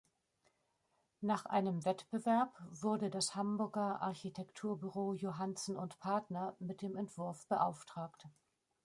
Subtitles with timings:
[1.19, 8.27] Nach einem Wettbewerb wurde das Hamburger Architekturbüro Johannsen und Partner mit dem Entwurf beauftragt.